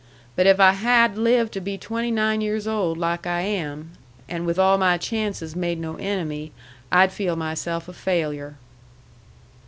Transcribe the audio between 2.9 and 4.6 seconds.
like I am, and with